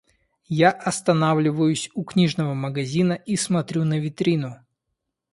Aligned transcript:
Я 0.47 0.71
останавливаюсь 0.71 1.91
у 1.93 2.03
книжного 2.03 2.55
магазина 2.55 3.13
и 3.13 3.35
смотрю 3.35 3.83
на 3.83 3.99
витрину. 3.99 4.65